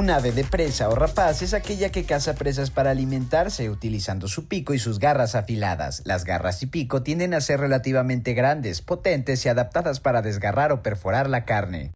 [0.00, 4.48] Un ave de presa o rapaz es aquella que caza presas para alimentarse utilizando su
[4.48, 6.00] pico y sus garras afiladas.
[6.06, 10.82] Las garras y pico tienden a ser relativamente grandes, potentes y adaptadas para desgarrar o
[10.82, 11.92] perforar la carne.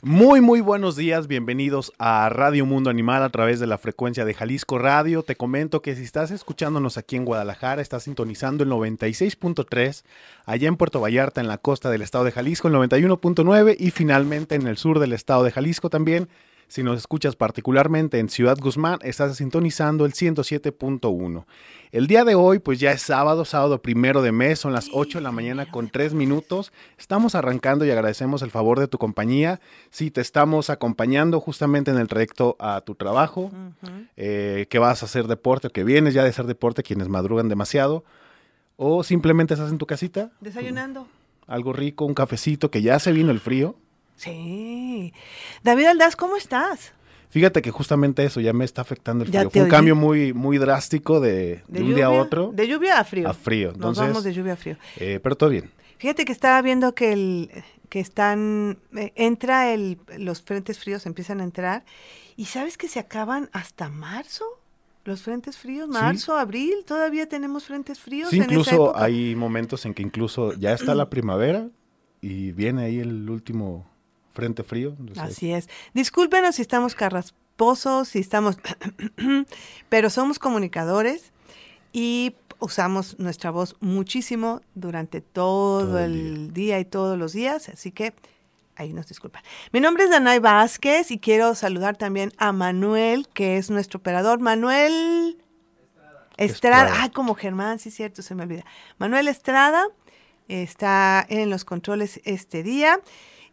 [0.00, 4.32] Muy, muy buenos días, bienvenidos a Radio Mundo Animal a través de la frecuencia de
[4.32, 5.22] Jalisco Radio.
[5.22, 10.04] Te comento que si estás escuchándonos aquí en Guadalajara, estás sintonizando el 96.3,
[10.46, 14.54] allá en Puerto Vallarta, en la costa del estado de Jalisco, el 91.9 y finalmente
[14.54, 16.30] en el sur del estado de Jalisco también
[16.68, 21.46] si nos escuchas particularmente en Ciudad Guzmán, estás sintonizando el 107.1.
[21.90, 25.18] El día de hoy, pues ya es sábado, sábado primero de mes, son las 8
[25.18, 26.70] de la mañana con 3 minutos.
[26.98, 29.60] Estamos arrancando y agradecemos el favor de tu compañía.
[29.90, 33.50] Si te estamos acompañando justamente en el trayecto a tu trabajo,
[34.16, 38.04] eh, que vas a hacer deporte, que vienes ya de hacer deporte, quienes madrugan demasiado,
[38.76, 40.32] o simplemente estás en tu casita.
[40.40, 41.08] Desayunando.
[41.46, 43.76] Algo rico, un cafecito, que ya se vino el frío.
[44.18, 45.14] Sí.
[45.62, 46.92] David Aldaz, ¿cómo estás?
[47.30, 49.50] Fíjate que justamente eso ya me está afectando el frío.
[49.50, 52.50] Fue un cambio muy, muy drástico de, un día a otro.
[52.52, 53.28] De lluvia a frío.
[53.28, 53.72] A frío.
[53.76, 54.76] Nos vamos de lluvia a frío.
[54.96, 55.70] Eh, pero todo bien.
[55.98, 57.50] Fíjate que estaba viendo que el
[57.88, 61.84] que están eh, entra el los frentes fríos empiezan a entrar
[62.36, 64.44] y sabes que se acaban hasta marzo.
[65.04, 68.28] Los frentes fríos, marzo, abril, todavía tenemos frentes fríos.
[68.28, 71.70] Sí, incluso hay momentos en que incluso ya está la primavera
[72.20, 73.86] y viene ahí el último
[74.38, 74.96] frente frío.
[75.16, 75.68] Así es.
[75.94, 78.56] Discúlpenos si estamos carrasposos, si estamos...
[79.88, 81.32] pero somos comunicadores
[81.92, 86.78] y usamos nuestra voz muchísimo durante todo, el, día.
[86.78, 88.14] y todos los días, así que
[88.76, 89.42] ahí nos disculpan.
[89.72, 94.38] Mi nombre es Danay Vázquez y quiero saludar también a Manuel, que es nuestro operador.
[94.38, 95.36] Manuel
[96.36, 96.86] Estrada.
[96.86, 96.92] Estrada.
[97.02, 98.64] Ah, como Germán, sí, cierto, se me olvida.
[98.98, 99.84] Manuel Estrada
[100.46, 103.00] está en los controles este día.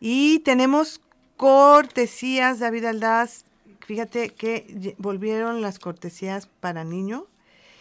[0.08, 1.02] Y tenemos
[1.36, 3.46] cortesías, David Aldaz.
[3.88, 7.26] Fíjate que volvieron las cortesías para niño.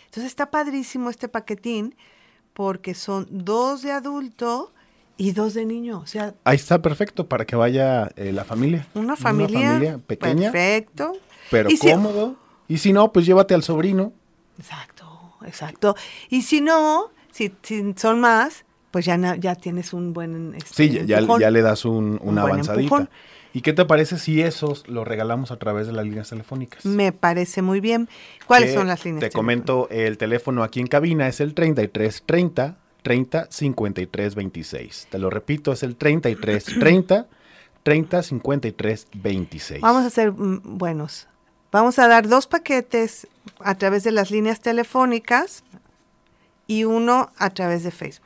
[0.07, 1.95] Entonces está padrísimo este paquetín
[2.55, 4.73] porque son dos de adulto
[5.19, 5.99] y dos de niño.
[5.99, 8.87] O sea, ahí está perfecto para que vaya eh, la familia.
[8.95, 10.51] Una familia, una familia pequeña.
[10.51, 11.13] Perfecto.
[11.51, 12.37] Pero cómodo.
[12.69, 14.15] y si no, pues llévate al sobrino.
[14.59, 15.95] Exacto, exacto.
[16.31, 17.53] Y si no, si
[17.97, 18.64] son más,
[18.95, 20.55] pues ya, ya tienes un buen...
[20.55, 23.09] Este, sí, ya, ya, le das un, una avanzadita.
[23.53, 26.87] ¿Y qué te parece si esos los regalamos a través de las líneas telefónicas?
[26.87, 28.09] Me parece muy bien.
[28.47, 29.19] ¿Cuáles son las líneas?
[29.19, 35.09] Te comento, el teléfono aquí en cabina es el 33 30 30 53 26.
[35.11, 37.27] Te lo repito, es el 33 30
[37.83, 39.81] 30 53 26.
[39.81, 41.27] Vamos a ser mm, buenos.
[41.73, 43.27] Vamos a dar dos paquetes
[43.59, 45.65] a través de las líneas telefónicas
[46.69, 48.24] y uno a través de Facebook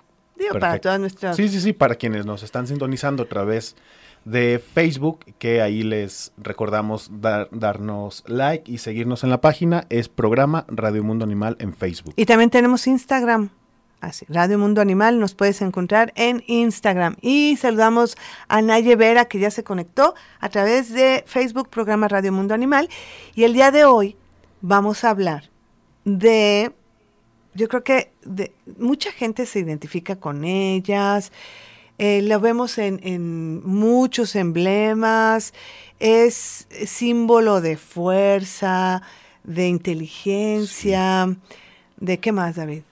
[0.52, 1.36] para todas nuestras...
[1.36, 3.76] Sí, sí, sí, para quienes nos están sintonizando a través
[4.24, 7.10] de Facebook, que ahí les recordamos
[7.50, 12.14] darnos like y seguirnos en la página, es programa Radio Mundo Animal en Facebook.
[12.16, 13.50] Y también tenemos Instagram.
[14.00, 17.16] Así, Radio Mundo Animal, nos puedes encontrar en Instagram.
[17.20, 18.16] Y saludamos
[18.46, 22.88] a Naye Vera, que ya se conectó a través de Facebook, programa Radio Mundo Animal.
[23.34, 24.16] Y el día de hoy
[24.60, 25.50] vamos a hablar
[26.04, 26.72] de
[27.58, 28.12] yo creo que
[28.78, 31.32] mucha gente se identifica con ellas,
[31.98, 35.52] eh, lo vemos en, muchos emblemas,
[35.98, 39.02] es símbolo de fuerza,
[39.42, 41.36] de inteligencia,
[41.96, 42.82] ¿de qué más, David?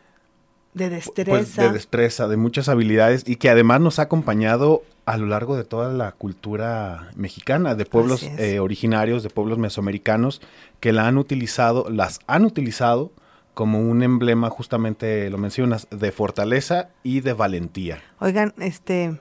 [0.74, 1.62] De pues, destreza.
[1.62, 5.62] de destreza, de muchas habilidades y que además nos ha acompañado a lo largo de
[5.62, 10.42] toda la cultura mexicana, de pueblos eh, originarios, de pueblos mesoamericanos,
[10.80, 13.12] que la han utilizado, las han utilizado
[13.56, 18.02] como un emblema, justamente lo mencionas, de fortaleza y de valentía.
[18.20, 19.18] Oigan, este,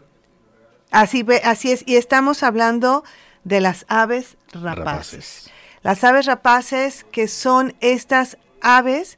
[0.92, 3.06] así, así es, y estamos hablando
[3.46, 5.50] de las aves rapaces.
[5.84, 9.18] Las aves rapaces que son estas aves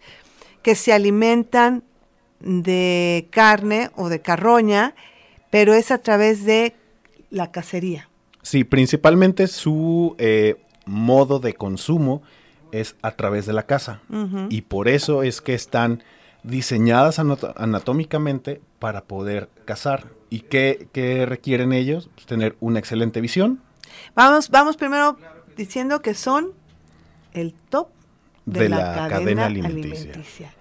[0.61, 1.83] que se alimentan
[2.39, 4.93] de carne o de carroña,
[5.49, 6.75] pero es a través de
[7.31, 8.07] la cacería.
[8.43, 12.21] Sí, principalmente su eh, modo de consumo
[12.79, 14.01] es a través de la casa.
[14.49, 16.03] Y por eso es que están
[16.43, 20.05] diseñadas anatómicamente para poder cazar.
[20.29, 22.09] ¿Y qué, requieren ellos?
[22.15, 23.61] Pues tener una excelente visión.
[24.15, 25.17] Vamos, vamos primero
[25.55, 26.51] diciendo que son
[27.33, 27.89] el top
[28.45, 30.53] de, la, cadena, alimenticia.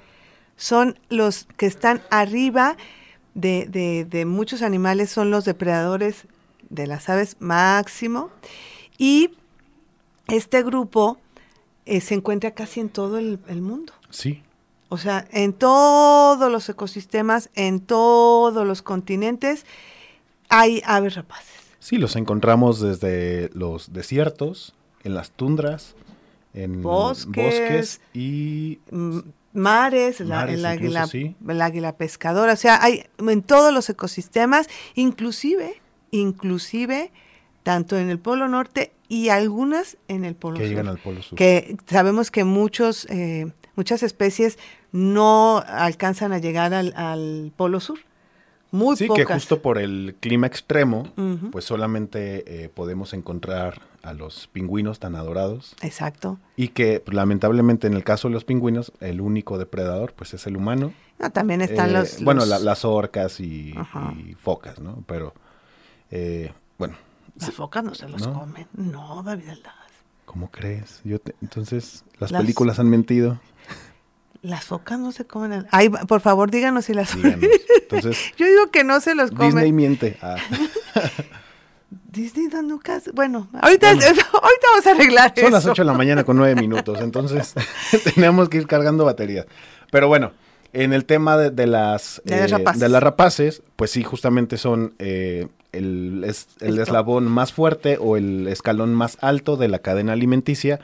[0.56, 2.76] Son los que están arriba
[3.34, 6.26] de, de, muchos animales, son los depredadores
[6.70, 8.30] de las aves máximo.
[8.98, 9.32] Y
[10.28, 11.18] este grupo
[11.86, 13.92] eh, se encuentra casi en todo el, mundo.
[14.10, 14.42] Sí.
[14.88, 19.64] O sea, en todos los ecosistemas, en todos los continentes,
[20.48, 21.54] hay aves rapaces.
[21.78, 24.74] Sí, los encontramos desde los desiertos,
[25.04, 25.94] en las tundras,
[26.54, 28.80] en bosques, y
[29.52, 31.08] mares, el, águila,
[31.48, 35.80] el águila pescadora, o sea, hay en todos los ecosistemas, inclusive,
[36.10, 37.12] inclusive
[37.66, 40.68] tanto en el Polo Norte y algunas en el Polo que Sur.
[40.68, 41.36] Llegan al Polo Sur.
[41.36, 44.56] Que sabemos que muchos, eh, muchas especies
[44.92, 47.98] no alcanzan a llegar al, Polo Sur.
[48.70, 51.12] Muy sí, que justo por el clima extremo,
[51.50, 55.74] pues solamente eh, podemos encontrar a los pingüinos tan adorados.
[55.82, 56.38] Exacto.
[56.54, 60.46] Y que pues, lamentablemente en el caso de los pingüinos, el único depredador pues es
[60.46, 60.92] el humano.
[61.18, 63.74] No, también están eh, los, Bueno, las orcas y,
[64.38, 65.02] focas, ¿no?
[65.08, 65.34] Pero,
[66.78, 66.94] bueno,
[67.40, 68.66] las focas no se los comen.
[68.74, 69.74] No, David Aldaz.
[70.24, 71.00] ¿Cómo crees?
[71.04, 73.40] Yo entonces, ¿las, películas han mentido?
[74.42, 75.66] Las focas no se comen.
[75.70, 79.50] Ay, por favor, díganos si las Entonces, Yo digo que no se los comen.
[79.50, 80.18] Disney miente.
[80.20, 80.36] Ah.
[82.10, 83.10] Disney dando caso.
[83.14, 87.00] Bueno, ahorita, ahorita vamos a arreglar Son las 8 de la mañana con 9 minutos,
[87.00, 87.54] entonces
[88.14, 89.46] tenemos que ir cargando baterías.
[89.90, 90.32] Pero bueno,
[90.72, 92.80] en el tema de, las, de, las rapaces.
[92.80, 96.24] de las rapaces, pues sí, justamente son eh, el,
[96.60, 100.80] el eslabón más fuerte o el escalón más alto de la cadena alimenticia,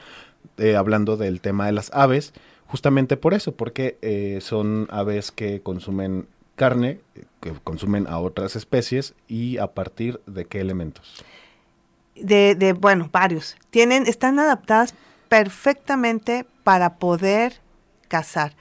[0.58, 2.32] eh, hablando del tema de las aves,
[2.66, 6.26] justamente por eso, porque eh, son aves que consumen
[6.56, 7.00] carne,
[7.40, 11.24] que consumen a otras especies y a partir de qué elementos.
[12.14, 13.56] De, de bueno, varios.
[13.70, 14.94] Tienen, están adaptadas
[15.28, 17.54] perfectamente para poder
[18.08, 18.54] cazar.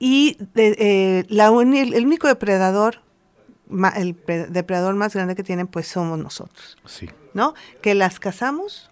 [0.00, 3.03] Y eh, la el único depredador
[3.96, 4.16] el
[4.50, 6.76] depredador más grande que tienen, pues somos nosotros.
[6.86, 7.08] Sí.
[7.32, 7.54] ¿No?
[7.80, 8.90] Que las cazamos,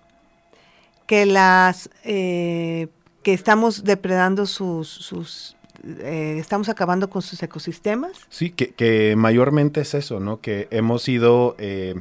[1.06, 2.88] que las eh,
[3.22, 8.12] que estamos depredando sus, sus eh, estamos acabando con sus ecosistemas.
[8.28, 10.40] Sí, que, mayormente es eso, ¿no?
[10.40, 11.94] Que hemos ido eh,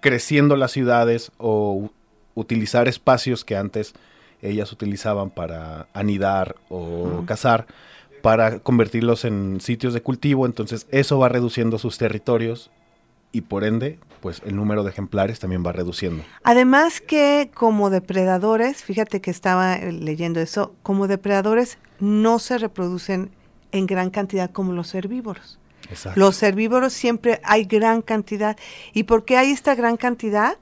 [0.00, 1.90] creciendo las ciudades o
[2.34, 3.94] utilizar espacios que antes
[4.40, 7.66] ellas utilizaban para anidar o cazar
[8.22, 12.70] para convertirlos en sitios de cultivo, entonces eso va reduciendo sus territorios
[13.32, 16.24] y por ende, pues el número de ejemplares también va reduciendo.
[16.42, 23.30] Además que como depredadores, fíjate que estaba eh, leyendo eso, como depredadores no se reproducen
[23.72, 25.58] en gran cantidad como los herbívoros.
[25.90, 26.18] Exacto.
[26.18, 28.56] Los herbívoros siempre hay gran cantidad.
[28.92, 30.58] ¿Y por qué hay esta gran cantidad?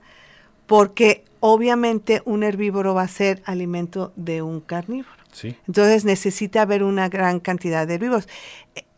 [0.67, 5.15] Porque obviamente un herbívoro va a ser alimento de un carnívoro.
[5.44, 8.28] Entonces necesita haber una gran cantidad de herbívoros.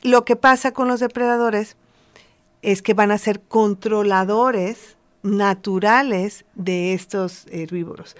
[0.03, 1.77] Lo que pasa con los depredadores
[2.63, 8.17] es que van a ser controladores naturales de estos herbívoros.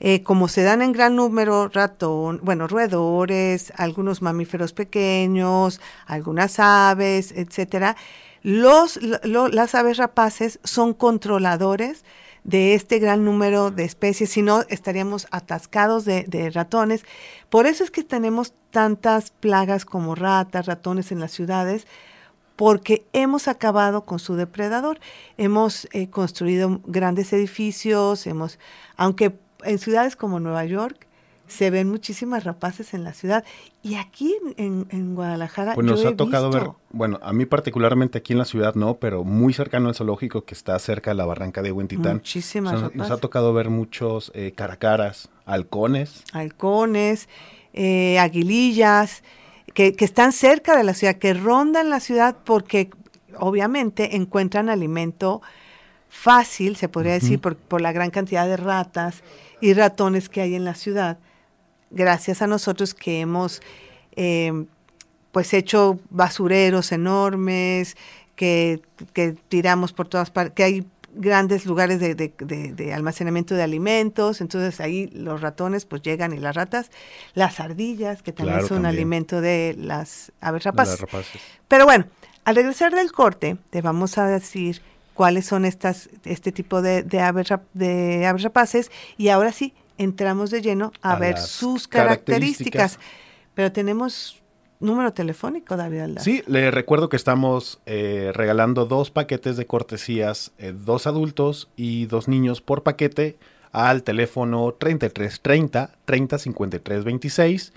[0.00, 7.32] Eh, como se dan en gran número ratón, bueno, roedores, algunos mamíferos pequeños, algunas aves,
[7.32, 7.96] etcétera,
[8.42, 12.04] los, las aves rapaces son controladores
[12.44, 17.04] de este gran número de especies, si no estaríamos atascados de, ratones.
[17.48, 21.86] Por eso es que tenemos tantas plagas como ratas, ratones en las ciudades,
[22.54, 25.00] porque hemos acabado con su depredador.
[25.38, 28.58] Hemos eh, construido grandes edificios, hemos,
[28.96, 31.08] aunque en ciudades como Nueva York,
[31.46, 33.44] se ven muchísimas rapaces en la ciudad.
[33.82, 35.74] Y aquí en, Guadalajara.
[35.74, 39.24] Pues nos ha tocado ver, bueno, a mí particularmente aquí en la ciudad no, pero
[39.24, 42.14] muy cercano al zoológico que está cerca de la barranca de Huentitán.
[42.14, 46.24] Muchísimas Nos ha tocado ver muchos eh, caracaras, halcones.
[46.32, 47.28] Halcones,
[47.72, 49.22] eh, aguilillas,
[49.74, 52.90] que, están cerca de la ciudad, que rondan la ciudad porque
[53.38, 55.42] obviamente encuentran alimento
[56.08, 59.22] fácil, se podría decir, por, por la gran cantidad de ratas
[59.60, 61.18] y ratones que hay en la ciudad
[61.94, 63.62] gracias a nosotros que hemos
[64.16, 64.64] eh,
[65.32, 67.96] pues hecho basureros enormes,
[68.36, 68.82] que,
[69.48, 70.86] tiramos por todas partes, que hay
[71.16, 76.90] grandes lugares de, almacenamiento de alimentos, entonces ahí los ratones pues llegan y las ratas,
[77.34, 81.04] las ardillas, que también son alimento de las aves rapaces.
[81.68, 82.06] Pero bueno,
[82.44, 84.82] al regresar del corte, te vamos a decir
[85.14, 90.62] cuáles son estas, este tipo de, aves, de aves rapaces y ahora sí, entramos de
[90.62, 92.98] lleno a, ver sus características.
[93.54, 94.42] Pero tenemos
[94.80, 96.24] número telefónico, David Aldaz.
[96.24, 102.06] Sí, le recuerdo que estamos eh, regalando dos paquetes de cortesías, eh, dos adultos y
[102.06, 103.36] dos niños por paquete
[103.72, 107.72] al teléfono 33 30 30 53 26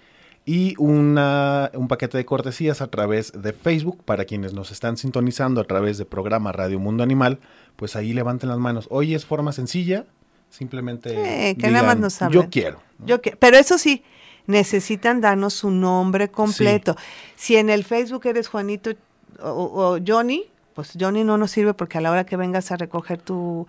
[0.45, 5.59] y una, un paquete de cortesías a través de Facebook para quienes nos están sintonizando
[5.59, 7.39] a través de programa Radio Mundo Animal,
[7.75, 8.87] pues ahí levanten las manos.
[8.89, 10.05] Hoy es forma sencilla,
[10.49, 12.81] simplemente que nada más nos yo quiero.
[13.05, 14.03] Yo quiero, pero eso sí,
[14.47, 16.95] necesitan darnos su nombre completo.
[17.35, 18.91] Si en el Facebook eres Juanito
[19.39, 23.21] o, Johnny, pues Johnny no nos sirve porque a la hora que vengas a recoger
[23.21, 23.67] tu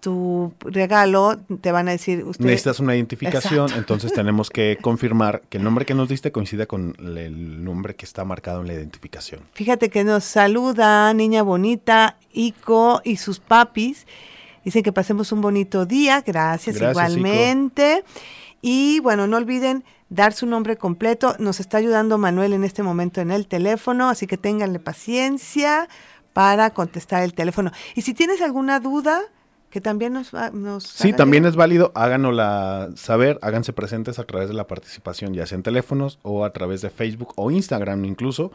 [0.00, 2.22] tu regalo, te van a decir...
[2.24, 2.44] Usted...
[2.44, 6.94] Necesitas una identificación, entonces tenemos que confirmar que el nombre que nos diste coincida con
[7.00, 9.40] el nombre que está marcado en la identificación.
[9.54, 14.06] Fíjate que nos saluda Niña Bonita, Ico y sus papis.
[14.64, 18.04] Dicen que pasemos un bonito día, gracias, igualmente.
[18.60, 21.36] Y bueno, no olviden dar su nombre completo.
[21.38, 25.88] Nos está ayudando Manuel en este momento en el teléfono, así que ténganle paciencia
[26.32, 27.70] para contestar el teléfono.
[27.94, 29.20] Y si tienes alguna duda,
[29.70, 30.32] que también nos...
[30.32, 35.46] nos sí, también es válido, háganosla saber, háganse presentes a través de la participación, ya
[35.46, 38.50] sea en teléfonos o a través de Facebook o Instagram incluso.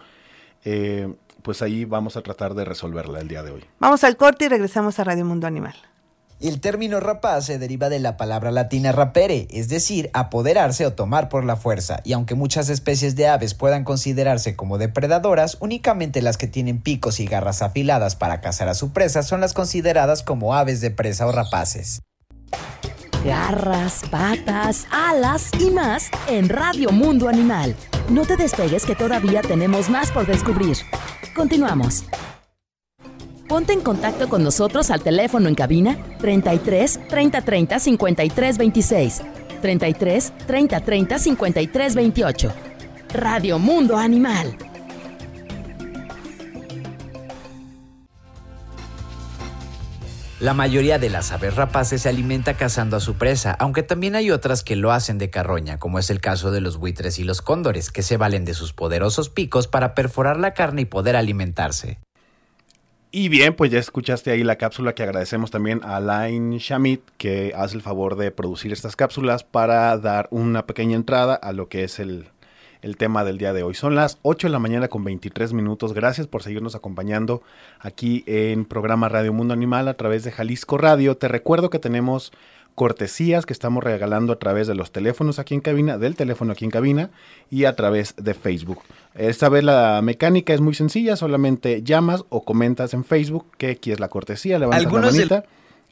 [0.65, 3.65] Eh, pues ahí vamos a tratar de resolverla el día de hoy.
[3.79, 5.75] Vamos al corte y regresamos a Radio Mundo Animal.
[6.40, 11.30] El término rapaz se deriva de la palabra latina rapere, es decir, apoderarse o tomar
[11.30, 16.38] por la fuerza, y aunque muchas especies de aves puedan considerarse como depredadoras, únicamente las
[16.38, 20.54] que tienen picos y garras afiladas para cazar a su presa son las consideradas como
[20.54, 22.02] aves de presa o rapaces.
[23.24, 27.74] Garras, patas, alas y más en Radio Mundo Animal.
[28.10, 30.75] No te despegues que todavía tenemos más por descubrir.
[31.34, 32.04] Continuamos.
[33.53, 39.22] Ponte en contacto con nosotros al teléfono en cabina 33 30 30 53 26,
[39.62, 42.53] 33 30 30 53 28.
[43.13, 44.57] Radio Mundo Animal.
[50.39, 54.31] La mayoría de las aves rapaces se alimenta cazando a su presa, aunque también hay
[54.31, 57.43] otras que lo hacen de carroña, como es el caso de los buitres y los
[57.43, 62.00] cóndores, que se valen de sus poderosos picos para perforar la carne y poder alimentarse.
[63.15, 67.53] Y bien, pues ya escuchaste ahí la cápsula que agradecemos también a Alain Shamit, que
[67.55, 71.84] hace el favor de producir estas cápsulas para dar una pequeña entrada a lo que
[71.84, 72.25] es el,
[72.82, 73.75] el tema del día de hoy.
[73.75, 75.93] Son las 8 de la mañana con 23 minutos.
[75.93, 77.43] Gracias por seguirnos acompañando
[77.79, 81.15] aquí en programa Radio Mundo Animal a través de Jalisco Radio.
[81.15, 82.32] Te recuerdo que tenemos
[82.75, 86.65] cortesías que estamos regalando a través de los teléfonos aquí en cabina, del teléfono aquí
[86.65, 87.10] en cabina
[87.50, 88.80] y a través de Facebook.
[89.15, 94.00] Esta vez la mecánica es muy sencilla, solamente llamas o comentas en Facebook que quieres
[94.00, 95.44] la cortesía, levantas la manita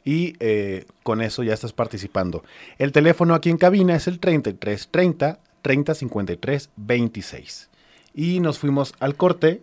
[0.04, 2.42] y eh, con eso ya estás participando.
[2.78, 7.70] El teléfono aquí en cabina es el 33 30 30 53 26.
[8.14, 9.62] Y nos fuimos al corte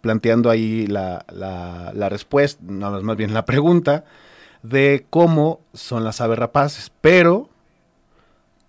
[0.00, 4.04] planteando ahí la, la respuesta, no, más bien la pregunta
[4.62, 7.48] de cómo son las aves rapaces, pero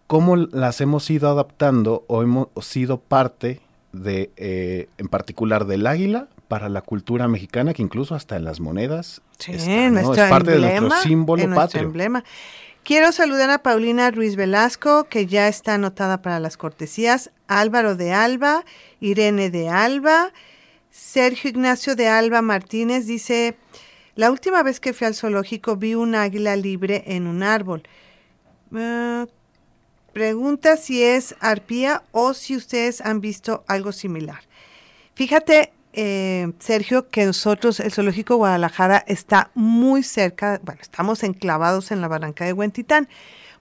[0.07, 3.61] cómo las hemos ido adaptando o hemos sido parte
[3.93, 8.59] de, eh, en particular del águila para la cultura mexicana, que incluso hasta en las
[8.59, 9.63] monedas es
[10.29, 11.83] parte de nuestro símbolo patrio.
[11.83, 12.23] emblema.
[12.83, 18.11] Quiero saludar a Paulina Ruiz Velasco, que ya está anotada para las cortesías, Álvaro de
[18.11, 18.65] Alba,
[18.99, 20.33] Irene de Alba,
[20.89, 23.55] Sergio Ignacio de Alba Martínez dice,
[24.15, 27.83] la última vez que fui al zoológico vi un águila libre en un árbol.
[28.75, 29.25] Ah,
[30.13, 34.41] pregunta si es arpía o si ustedes han visto algo similar.
[35.13, 42.01] Fíjate, eh, Sergio, que nosotros, el Zoológico Guadalajara está muy cerca, bueno, estamos enclavados en
[42.01, 43.09] la barranca de Huentitán,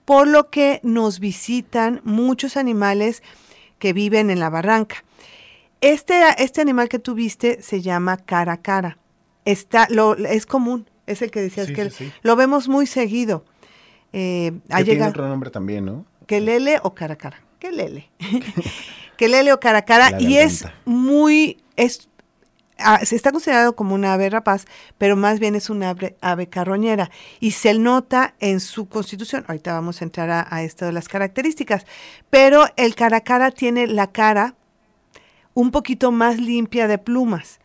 [0.04, 3.22] por lo que nos visitan muchos animales
[3.78, 5.04] que viven en la barranca.
[5.80, 8.99] Este, este animal que tuviste se llama cara cara
[9.50, 11.90] está, lo, es común, es el que decías que
[12.22, 13.44] lo vemos muy seguido.
[14.12, 14.52] Eh,
[14.84, 16.04] tiene otro nombre también, ¿no?
[16.26, 17.42] Que lele o cara a cara.
[17.58, 18.10] Que lele.
[19.16, 20.20] que lele o cara a cara.
[20.20, 22.08] y es muy, es,
[22.78, 24.66] ah, se está considerado como una ave rapaz,
[24.98, 27.10] pero más bien es una ave, carroñera.
[27.38, 29.44] Y se nota en su constitución.
[29.46, 31.86] Ahorita vamos a entrar a, a esto de las características.
[32.30, 34.54] Pero el cara cara tiene la cara
[35.54, 37.59] un poquito más limpia de plumas.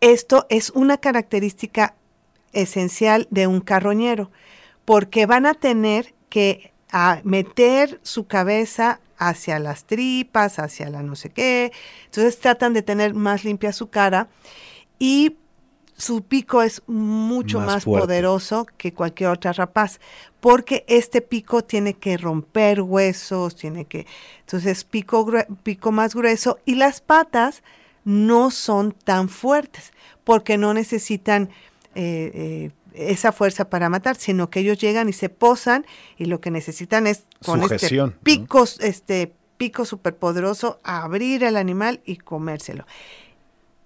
[0.00, 1.94] Esto es una característica
[2.52, 4.30] esencial de un carroñero,
[4.84, 6.72] porque van a tener que
[7.24, 11.72] meter su cabeza hacia las tripas, hacia la no sé qué.
[12.06, 14.28] Entonces tratan de tener más limpia su cara
[14.98, 15.36] y
[15.96, 19.98] su pico es mucho más, poderoso que cualquier otra rapaz,
[20.38, 24.06] porque este pico tiene que romper huesos, tiene que,
[24.40, 25.26] entonces pico,
[25.64, 27.64] pico más grueso y las patas
[28.04, 29.92] no son tan fuertes
[30.24, 31.48] porque no necesitan
[31.94, 35.86] eh, eh, esa fuerza para matar, sino que ellos llegan y se posan
[36.16, 42.00] y lo que necesitan es con Sujeción, este pico, este pico superpoderoso abrir el animal
[42.04, 42.86] y comérselo.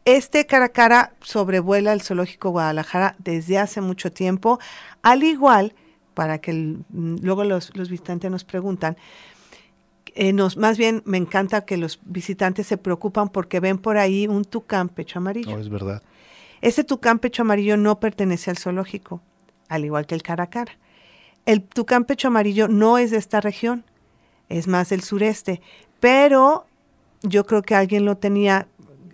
[0.05, 4.59] Este cara a cara sobrevuela el zoológico Guadalajara desde hace mucho tiempo,
[5.03, 5.75] al igual,
[6.15, 8.97] para que el- mm, luego los, los visitantes nos preguntan,
[10.15, 14.27] eh, nos, más bien me encanta que los visitantes se preocupan porque ven por ahí
[14.27, 15.53] un tucán pecho amarillo.
[15.57, 16.03] No, es verdad.
[16.61, 19.21] Ese tucán pecho amarillo no pertenece al zoológico,
[19.69, 20.73] al igual que el cara a cara.
[21.47, 23.85] El tucán pecho amarillo no es de esta región,
[24.49, 25.61] es más del sureste,
[25.99, 26.67] pero
[27.23, 28.69] yo creo que alguien lo tenía,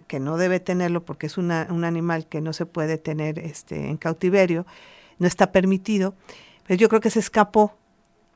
[0.08, 3.88] que no debe tenerlo porque es una- un animal que no se puede tener este,
[3.88, 4.66] en cautiverio,
[5.18, 6.14] no está permitido,
[6.66, 7.74] pero yo creo que se escapó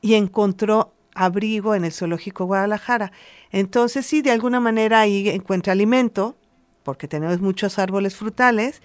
[0.01, 3.11] y encontró abrigo en el zoológico Guadalajara.
[3.51, 6.35] Entonces sí, de alguna manera ahí encuentra alimento,
[6.83, 8.81] porque tenemos muchos árboles frutales,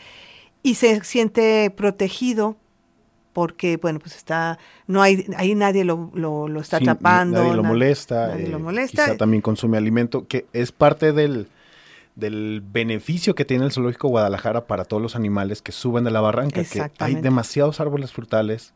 [0.63, 2.57] y se siente protegido
[3.33, 4.59] porque, bueno, pues está,
[4.89, 7.41] no hay, ahí nadie lo, lo, lo está Sí, atrapando.
[7.43, 8.29] Nadie lo molesta.
[8.29, 9.05] nadie lo eh, molesta.
[9.05, 11.47] Quizá también consume alimento, que es parte del,
[12.17, 16.21] del beneficio que tiene el Zoológico Guadalajara para todos los animales que suben de la
[16.21, 18.73] barranca, que hay demasiados árboles frutales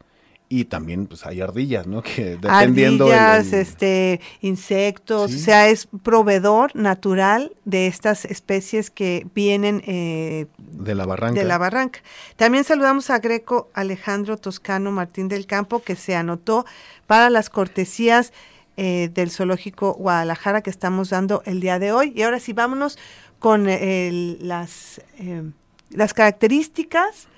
[0.55, 2.03] y también pues hay ardillas, ¿no?
[2.03, 5.37] Que dependiendo Ardillas, el- este, insectos, Sí.
[5.37, 11.41] o sea, es proveedor natural de estas especies que vienen eh, de la barranca.
[11.41, 12.01] de la barranca.
[12.37, 16.67] También saludamos a Greco Alejandro Toscano Martín del Campo, que se anotó
[17.07, 18.33] para las cortesías
[18.77, 22.13] eh, del Zoológico Guadalajara que estamos dando el día de hoy.
[22.17, 22.99] Y ahora sí, vámonos
[23.39, 25.43] con el- las, eh,
[25.91, 27.29] las características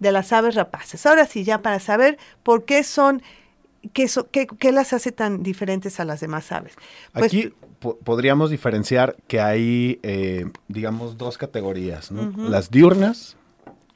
[0.00, 1.06] de las aves rapaces.
[1.06, 3.22] Ahora sí, ya para saber por qué son,
[3.92, 6.74] qué, so- qué- qué las hace tan diferentes a las demás aves.
[7.12, 12.32] Pues, Aquí po- podríamos diferenciar que hay, eh, digamos, dos categorías, ¿no?
[12.50, 13.36] Las diurnas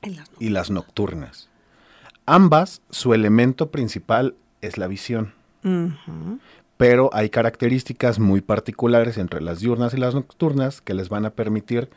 [0.02, 1.48] las- y las nocturnas.
[2.26, 5.34] Ambas, su elemento principal es la visión,
[6.76, 11.30] pero hay características muy particulares entre las diurnas y las nocturnas que les van a
[11.30, 11.90] permitir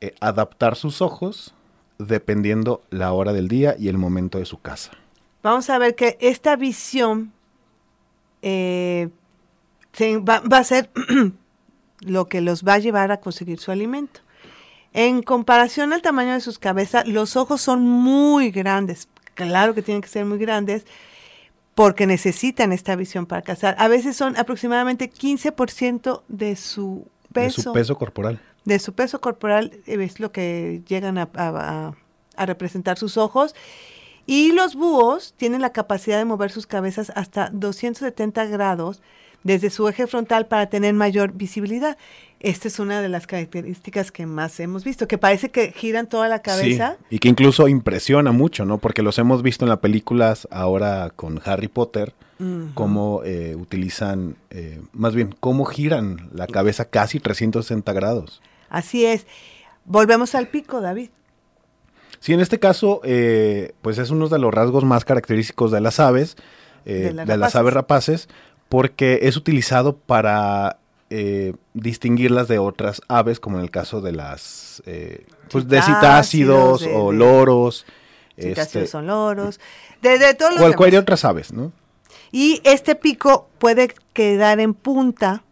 [0.00, 1.54] eh, adaptar sus ojos
[1.98, 4.92] dependiendo la hora del día y el momento de su caza.
[5.42, 7.32] Vamos a ver que esta visión
[8.42, 9.08] eh,
[10.00, 10.90] va, va a ser
[12.00, 14.20] lo que los va a llevar a conseguir su alimento.
[14.92, 19.08] En comparación al tamaño de sus cabezas, los ojos son muy grandes.
[19.34, 20.84] Claro que tienen que ser muy grandes
[21.74, 23.76] porque necesitan esta visión para cazar.
[23.78, 28.40] A veces son aproximadamente 15% de su De su peso corporal.
[28.68, 31.48] De su peso corporal eh, es lo que llegan a, a-
[31.88, 31.94] a-
[32.36, 33.54] a representar sus ojos.
[34.26, 39.00] Y los búhos tienen la capacidad de mover sus cabezas hasta 270 grados
[39.42, 41.96] desde su eje frontal para tener mayor visibilidad.
[42.40, 46.28] Esta es una de las características que más hemos visto, que parece que giran toda
[46.28, 46.96] la cabeza.
[47.08, 48.78] Sí, y que incluso impresiona mucho, ¿no?
[48.78, 52.12] Porque los hemos visto en las películas ahora con Harry Potter,
[52.74, 58.40] cómo eh, utilizan, eh, más bien, cómo giran la cabeza casi 360 grados.
[58.68, 59.26] Así es.
[59.84, 61.10] Volvemos al pico, David.
[62.20, 66.00] Sí, en este caso, eh, pues es uno de los rasgos más característicos de las
[66.00, 66.36] aves,
[66.84, 68.28] eh, De de, las aves rapaces,
[68.68, 70.78] porque es utilizado para
[71.10, 76.80] eh, distinguirlas de otras aves, como en el caso de las, eh, pues de Citácidos,
[76.82, 77.86] de- o de- loros,
[78.36, 79.58] Citácidos este, son loros,
[80.02, 81.02] de, de todos los cualquier demás.
[81.02, 81.72] otras aves, ¿no?
[82.30, 85.44] Y este pico puede quedar en punta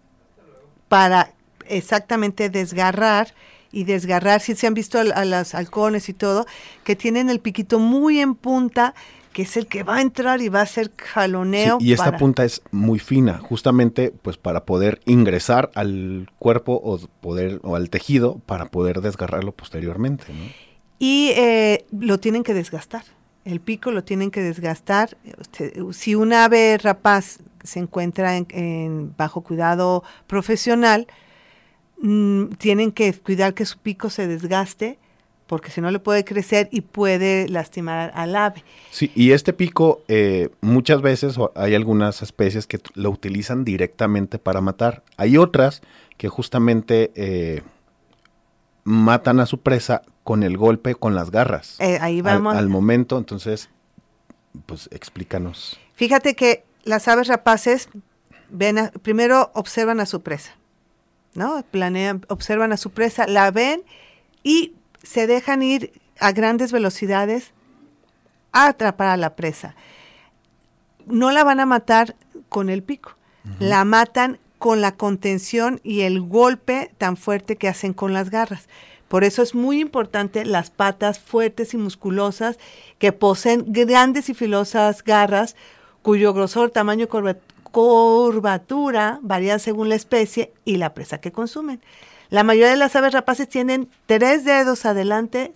[0.88, 1.33] para
[1.68, 3.35] exactamente desgarrar
[3.72, 4.40] y desgarrar.
[4.40, 6.46] Si se han visto al- a, las halcones y todo,
[6.85, 8.94] que tienen el piquito muy en punta,
[9.33, 11.79] que es el que va a entrar y va a hacer jaloneo.
[11.79, 16.81] Sí, y esta para- punta es muy fina, justamente pues para poder ingresar al cuerpo
[16.83, 20.44] o poder o al tejido para poder desgarrarlo posteriormente, ¿no?
[20.98, 23.02] Y eh, lo tienen que desgastar.
[23.44, 25.18] El pico lo tienen que desgastar.
[25.38, 31.07] Este, Si un ave rapaz se encuentra en, en bajo cuidado profesional,
[32.00, 34.98] mm, tienen que cuidar que su pico se desgaste,
[35.46, 38.64] porque si no le puede crecer y puede lastimar al ave.
[38.90, 44.61] Sí, y este pico eh, muchas veces hay algunas especies que lo utilizan directamente para
[44.61, 45.04] matar.
[45.16, 45.82] Hay otras
[46.16, 47.62] que justamente eh,
[48.85, 51.76] matan a su presa con el golpe con las garras.
[51.80, 52.56] Eh, ahí al, vamos.
[52.56, 53.68] al momento, entonces,
[54.66, 55.78] pues explícanos.
[55.94, 57.88] Fíjate que las aves rapaces
[58.50, 60.56] ven a- primero observan a su presa,
[61.37, 61.62] ¿no?
[61.70, 63.83] Planean, observan a su presa, la ven
[64.42, 67.53] y se dejan ir a grandes velocidades
[68.53, 69.75] a atrapar a la presa.
[71.07, 72.16] No la van a matar
[72.49, 73.16] con el pico,
[73.61, 78.68] la matan con la contención y el golpe tan fuerte que hacen con las garras.
[79.09, 82.59] Por eso es muy importante las patas fuertes y musculosas
[82.99, 85.55] que poseen grandes y filosas garras
[86.03, 87.09] cuyo grosor, tamaño y
[87.70, 91.81] curvatura varían según la especie y la presa que consumen.
[92.29, 95.52] La mayoría de las aves rapaces tienen tres dedos adelante,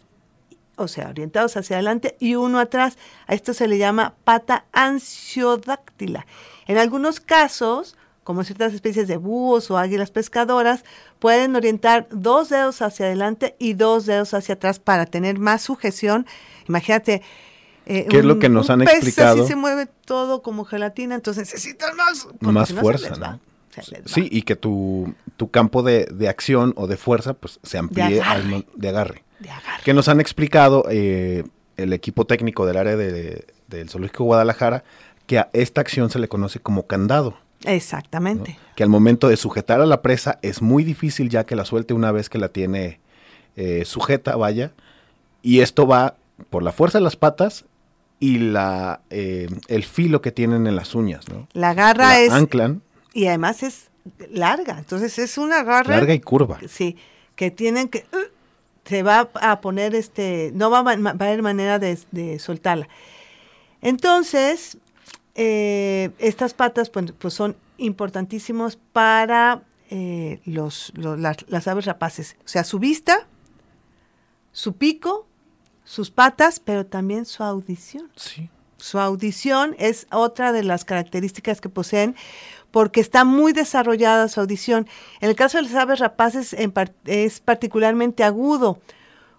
[0.77, 2.96] o sea, orientados hacia adelante y uno atrás.
[3.27, 6.27] A esto se le llama pata ansiodáctila.
[6.66, 10.85] En algunos casos, como ciertas especies de búhos o águilas pescadoras,
[11.18, 16.27] pueden orientar dos dedos hacia adelante y dos dedos hacia atrás para tener más sujeción.
[16.68, 17.23] Imagínate,
[17.87, 19.43] eh, ¿Qué es lo que nos han explicado?
[19.43, 23.40] Así se mueve todo como gelatina, entonces necesitan más, más fuerza, ¿no?
[24.05, 28.14] Sí, y que tu, tu campo de, de, acción o de fuerza pues se amplíe
[28.14, 28.66] de agarre.
[28.75, 29.23] de, agarre.
[29.85, 31.45] Que nos han explicado eh,
[31.77, 34.85] el equipo técnico del área de, del Zoológico Guadalajara
[35.27, 37.38] que a esta acción se le conoce como candado.
[37.64, 38.59] Exactamente.
[38.75, 41.95] Que al momento de sujetar a la presa es muy difícil ya que la suelte
[41.95, 43.01] una vez que la tiene
[43.57, 44.73] eh, sujeta, vaya.
[45.43, 46.16] Y esto va
[46.49, 47.64] por la fuerza de las patas
[48.21, 51.49] y la eh, el filo que tienen en las uñas, ¿no?
[51.55, 52.83] La garra es anclan
[53.15, 53.91] y además es
[54.31, 56.61] larga, entonces es una garra larga y curva.
[56.69, 56.97] Sí,
[57.35, 58.29] que tienen que uh,
[58.85, 62.89] se va a poner este no va a, va a haber manera de, soltarla.
[63.81, 64.77] Entonces
[65.35, 72.49] eh, estas patas pues, pues, son importantísimos para eh, los, las, las aves rapaces, o
[72.49, 73.27] sea, su vista,
[74.53, 75.27] su pico
[75.90, 78.12] sus patas, pero también su audición.
[78.14, 78.48] Sí.
[78.76, 82.14] Su audición es otra de las características que poseen
[82.70, 84.87] porque está muy desarrollada su audición.
[85.20, 86.55] En el caso de las aves rapaces
[87.07, 88.79] es particularmente agudo.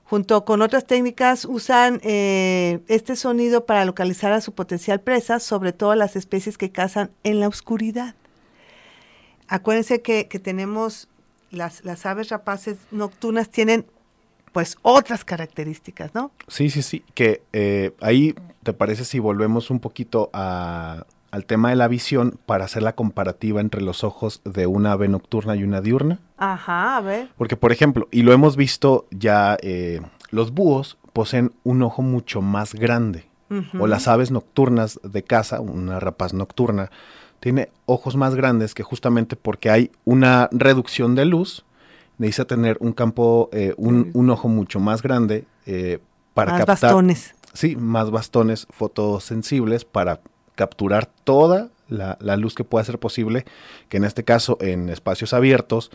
[0.03, 5.71] Junto con otras técnicas usan eh, este sonido para localizar a su potencial presa, sobre
[5.71, 8.15] todo las especies que cazan en la oscuridad.
[9.47, 11.07] Acuérdense que, que tenemos
[11.49, 13.85] las, las aves rapaces nocturnas tienen
[14.51, 16.31] pues otras características, ¿no?
[16.47, 21.75] Sí, sí, sí, que eh, ahí te parece si volvemos un poquito al tema de
[21.75, 25.81] la visión para hacer la comparativa entre los ojos de una ave nocturna y una
[25.81, 26.19] diurna.
[26.37, 27.29] Ajá, a ver.
[27.37, 32.41] Porque, por ejemplo, y lo hemos visto ya, eh, los búhos poseen un ojo mucho
[32.41, 33.25] más grande.
[33.77, 36.89] O las aves nocturnas de caza, una rapaz nocturna,
[37.41, 41.65] tiene ojos más grandes que justamente porque hay una reducción de luz
[42.21, 45.97] necesita tener un campo, eh, un, ojo mucho más grande eh,
[46.35, 47.33] para más bastones.
[47.53, 50.21] Sí, más bastones fotosensibles para
[50.53, 53.43] capturar toda la, luz que pueda ser posible,
[53.89, 55.89] que en este caso en espacios abiertos,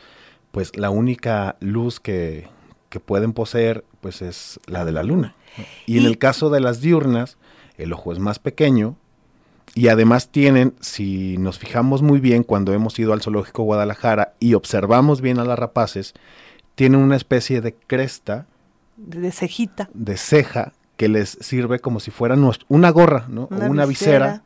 [0.51, 2.49] pues la única luz que,
[2.89, 5.37] que pueden poseer pues es la de la luna.
[5.87, 7.39] Y, en el caso de las diurnas,
[7.79, 8.97] el ojo es más pequeño,
[9.75, 14.55] y además tienen, si nos fijamos muy bien cuando hemos ido al zoológico Guadalajara y
[14.55, 16.15] observamos bien a las rapaces,
[16.75, 18.47] tienen una especie de cresta.
[18.97, 19.91] De cejita.
[19.93, 22.37] De ceja que les sirve como si fuera
[22.69, 23.49] una gorra, ¿no?
[23.51, 24.43] o una visera.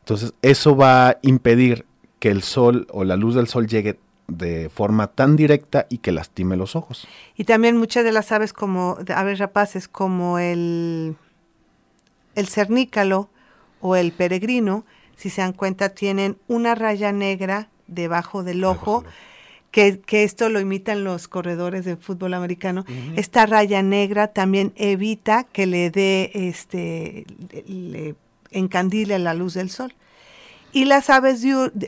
[0.00, 1.86] Entonces, eso va a impedir
[2.18, 6.12] que el sol o la luz del sol llegue de forma tan directa y que
[6.12, 7.06] lastime los ojos.
[7.36, 11.16] Y también muchas de las aves como aves rapaces como el
[12.34, 13.28] el cernícalo
[13.82, 19.04] o el peregrino, si se dan cuenta, tienen una raya negra debajo del ojo.
[19.70, 22.84] Que, esto lo imitan los corredores de fútbol americano.
[23.16, 27.24] Esta raya negra también evita que le dé, este,
[27.66, 28.14] le
[28.50, 29.94] encandile la luz del sol.
[30.72, 31.42] Y las aves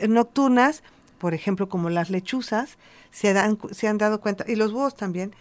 [0.09, 0.83] nocturnas,
[1.19, 2.79] por ejemplo, como las lechuzas,
[3.11, 5.35] se, dan, se han dado cuenta, y los búhos también,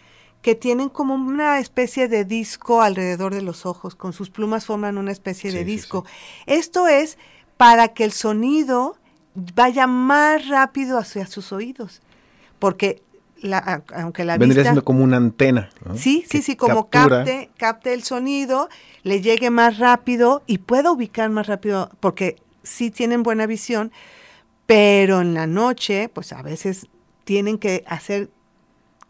[0.44, 4.98] que tienen como una especie de disco alrededor de los ojos, con sus plumas forman
[4.98, 6.04] una especie de disco.
[6.44, 7.16] Esto es
[7.56, 8.98] para que el sonido
[9.54, 12.02] vaya más rápido hacia sus oídos,
[12.58, 13.02] porque
[13.40, 15.70] la, aunque la Vendría siendo como una antena.
[15.94, 18.68] Sí, sí, sí, como capte, capte el sonido,
[19.02, 23.92] le llegue más rápido y pueda ubicar más rápido, porque sí tienen buena visión,
[24.66, 26.86] pero en la noche, pues a veces
[27.24, 28.28] tienen que hacer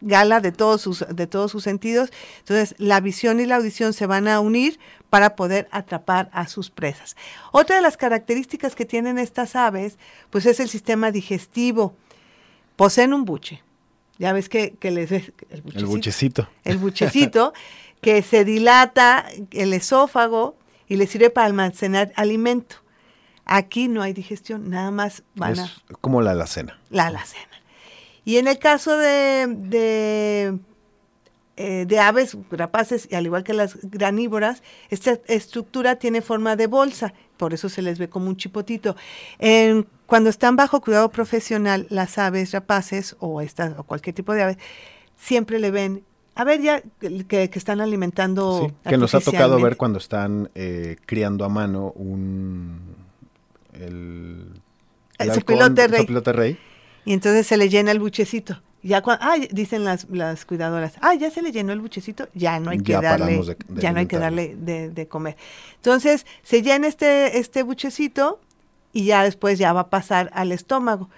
[0.04, 2.10] gala de todos sus, de todos sus sentidos.
[2.40, 4.78] Entonces, la visión y la audición se van a unir
[5.10, 7.16] para poder atrapar a sus presas.
[7.52, 9.98] Otra de las características que tienen estas aves,
[10.30, 11.96] pues es el sistema digestivo.
[12.76, 13.62] Poseen un buche.
[14.18, 15.78] Ya ves que, les el buchecito.
[15.82, 16.48] El buchecito.
[16.64, 17.52] El buchecito
[18.00, 22.76] que se dilata el esófago y le sirve para almacenar alimento.
[23.46, 26.78] Aquí no hay digestión, nada más van es como la alacena.
[26.90, 27.48] La alacena.
[28.24, 30.58] Y en el caso de, de,
[31.56, 37.12] eh, aves rapaces, y al igual que las granívoras, esta estructura tiene forma de bolsa,
[37.36, 38.96] por eso se les ve como un chipotito.
[40.06, 44.58] cuando están bajo cuidado profesional, las aves rapaces o, estas, o cualquier tipo de ave,
[45.16, 46.02] siempre le ven
[46.36, 48.66] a ver ya que, que están alimentando.
[48.68, 52.80] Sí, que nos ha tocado ver cuando están eh, criando a mano un...
[53.72, 54.48] El,
[55.18, 56.00] El halcón- zopilote rey.
[56.00, 56.58] zopilote rey.
[57.04, 58.60] Y entonces se le llena el buchecito.
[58.82, 62.60] Ya cuando, ay, dicen las, las cuidadoras, ah, ya se le llenó el buchecito, ya
[62.60, 63.38] no hay que Ya darle, de-
[63.68, 65.36] de ya no hay que darle de, de comer.
[65.76, 68.40] Entonces, se llena este, este buchecito
[68.92, 71.08] y ya después ya va a pasar al estómago.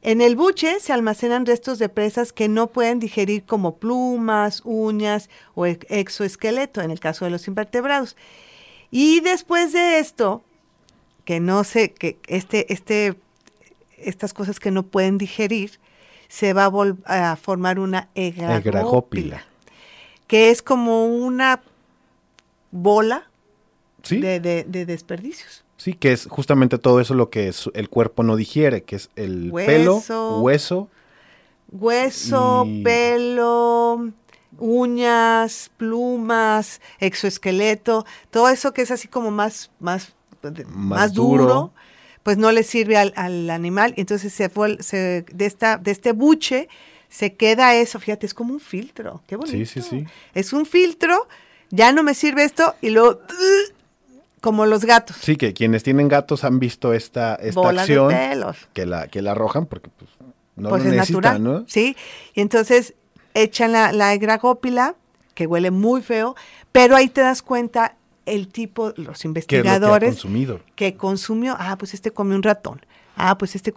[0.00, 5.28] En el buche se almacenan restos de presas que no pueden digerir como plumas, uñas
[5.54, 8.16] o ex- exoesqueleto, en el caso de los invertebrados.
[8.90, 10.42] Y después de esto,
[11.26, 13.14] que no sé, que este, este,
[14.04, 15.78] estas cosas que no pueden digerir,
[16.28, 16.70] se va
[17.06, 19.44] a, formar una egragópila, Egragópila.
[20.26, 21.60] que es como una
[22.70, 23.28] bola
[24.02, 25.64] Sí, de, de- de desperdicios.
[25.76, 29.10] sí, que es justamente todo eso lo que es- el cuerpo no digiere, que es
[29.16, 29.96] el pelo,
[30.40, 30.88] Hueso.
[31.70, 34.10] hueso, Y- pelo,
[34.58, 41.72] uñas, plumas, exoesqueleto, todo eso que es así como más, más, Más más duro, duro.
[42.22, 43.94] Pues no le sirve al, al animal.
[43.96, 46.68] Entonces se fue, se- de, esta, de este buche
[47.08, 49.56] se queda eso, fíjate, es como un filtro, qué bonito.
[49.56, 50.06] Sí, sí, sí.
[50.34, 51.28] Es un filtro,
[51.70, 53.20] ya no me sirve esto, y luego,
[54.40, 58.14] como los gatos, Sí, que quienes tienen gatos han visto esta, esta bolas acción de
[58.28, 58.56] pelos.
[58.72, 60.10] que la, que la arrojan porque pues,
[60.56, 61.64] no pues lo es necesitan, natural, ¿no?
[61.68, 61.96] ¿sí?
[62.34, 62.94] Y entonces
[63.34, 64.96] echan la, la egragópila,
[65.34, 66.34] que huele muy feo,
[66.72, 70.22] pero ahí te das cuenta el tipo, los Que es lo que ha investigadores
[70.74, 72.84] que consumió, ah, pues este comió un ratón,
[73.16, 73.72] ah, pues este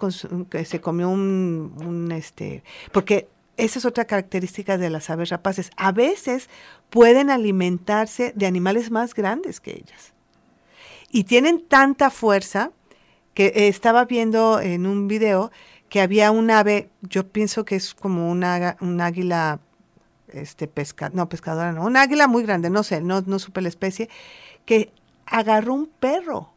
[0.66, 3.28] se comió un, un, este, porque
[3.58, 5.72] esa es otra característica de las aves rapaces.
[5.78, 6.50] A veces
[6.90, 10.14] pueden alimentarse de animales más grandes que ellas.
[11.10, 12.72] Y tienen tanta fuerza
[13.34, 15.52] que eh, estaba viendo en un video
[15.90, 19.60] que había un ave, yo pienso que es como una, un águila
[20.28, 23.70] este pesca, no pescadora, no, un águila muy grande, no sé, no, no supe la
[23.70, 24.10] especie,
[24.66, 24.92] que
[25.26, 26.52] agarró un perro.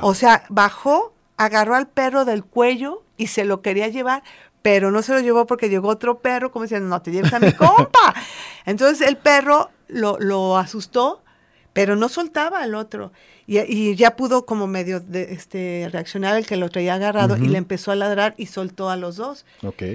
[0.00, 4.22] O sea, bajó, agarró al perro del cuello y se lo quería llevar,
[4.62, 7.40] pero no se lo llevó porque llegó otro perro como diciendo, no te lleves a
[7.40, 8.14] mi compa.
[8.64, 11.22] Entonces el perro lo, lo asustó,
[11.72, 13.12] pero no soltaba al otro.
[13.46, 17.48] Y, y ya pudo como medio de, este, reaccionar el que lo traía agarrado y
[17.48, 19.44] le empezó a ladrar y soltó a los dos.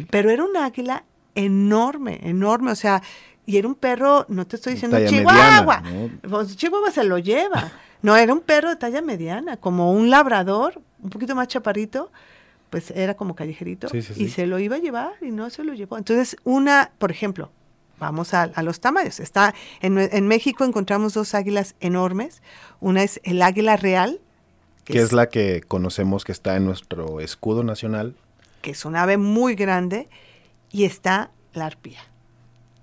[0.09, 3.01] Pero era un águila enorme, enorme, o sea,
[3.45, 7.71] y era un perro, no te estoy diciendo chihuahua, mediana, pues chihuahua se lo lleva,
[8.01, 12.11] no, era un perro de talla mediana, como un labrador, un poquito más chaparrito,
[12.69, 15.63] pues era como callejerito, Sí, sí, y se lo iba a llevar y no se
[15.63, 15.97] lo llevó.
[15.97, 17.51] Entonces, una, por ejemplo,
[17.99, 22.41] vamos a, a los tamaños, está, en, en México encontramos dos águilas enormes,
[22.79, 24.19] una es el águila real,
[24.85, 28.15] Que es la que conocemos que está en nuestro escudo nacional.
[28.61, 30.09] que es un ave muy grande,
[30.71, 31.99] y está la arpía,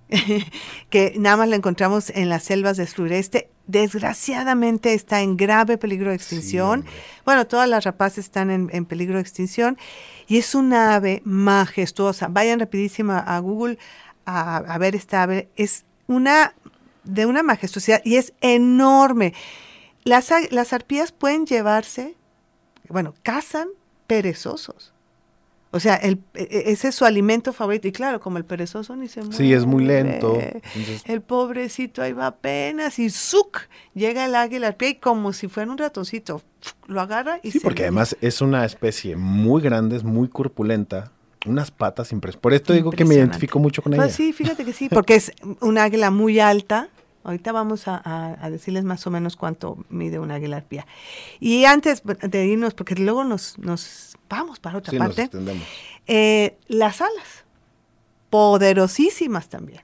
[0.91, 3.51] que nada más la encontramos en las selvas del sureste.
[3.67, 6.87] Desgraciadamente está en grave peligro de extinción.
[7.25, 9.77] bueno, todas las rapaces están en, en peligro de extinción.
[10.27, 12.29] Y es una ave majestuosa.
[12.29, 13.79] Vayan rapidísima a Google
[14.25, 15.51] a, a ver esta ave.
[15.57, 16.55] Es una
[17.09, 19.35] de una majestuosidad y es enorme.
[20.05, 22.17] Las, las arpías pueden llevarse,
[22.89, 23.69] bueno, cazan
[24.07, 24.93] perezosos.
[25.71, 27.87] O sea, el, e- e- ese es su alimento favorito.
[27.89, 29.37] Y claro, como el perezoso ni se mueve.
[29.37, 30.39] Sí, es muy lento.
[30.41, 33.69] entonces, El pobrecito ahí va apenas y ¡zuc!
[33.95, 36.41] Llega el águila al pie y como si fuera un ratoncito.
[36.87, 41.13] Lo agarra y sí, se porque además es una especie muy grande, es muy corpulenta,
[41.47, 42.41] unas patas impresionantes.
[42.43, 44.03] Por esto digo que me identifico mucho con ella.
[44.05, 46.89] Pues sí, fíjate que sí, porque es un águila muy alta.
[47.29, 50.87] Ahorita vamos a, a- a decirles más o menos cuánto mide un águila arpía.
[51.41, 55.67] Y antes de irnos, porque luego nos, nos vamos para otra Sí, nos parte, extendemos.
[56.07, 57.45] eh, las alas,
[58.31, 59.83] poderosísimas también.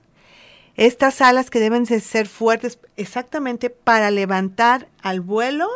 [0.76, 5.68] Estas alas que deben de ser fuertes exactamente para levantar al vuelo